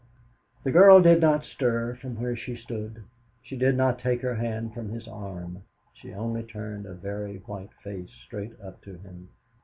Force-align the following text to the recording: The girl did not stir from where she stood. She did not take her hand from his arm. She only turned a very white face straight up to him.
The 0.63 0.71
girl 0.71 0.99
did 0.99 1.21
not 1.21 1.43
stir 1.45 1.93
from 1.93 2.15
where 2.19 2.35
she 2.35 2.55
stood. 2.55 3.03
She 3.43 3.55
did 3.55 3.75
not 3.77 3.99
take 3.99 4.21
her 4.21 4.33
hand 4.33 4.73
from 4.73 4.89
his 4.89 5.07
arm. 5.07 5.61
She 5.93 6.11
only 6.11 6.41
turned 6.41 6.87
a 6.87 6.95
very 6.95 7.37
white 7.37 7.71
face 7.83 8.09
straight 8.09 8.59
up 8.61 8.81
to 8.81 8.97
him. 8.97 9.29